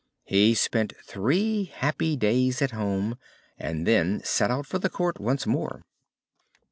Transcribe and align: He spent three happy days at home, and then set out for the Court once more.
He 0.23 0.55
spent 0.55 0.93
three 1.05 1.65
happy 1.65 2.15
days 2.15 2.63
at 2.63 2.71
home, 2.71 3.19
and 3.59 3.85
then 3.85 4.23
set 4.23 4.49
out 4.49 4.65
for 4.65 4.79
the 4.79 4.89
Court 4.89 5.19
once 5.19 5.45
more. 5.45 5.83